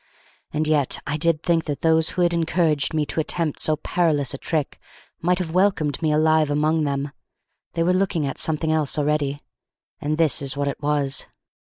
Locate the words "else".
8.71-8.97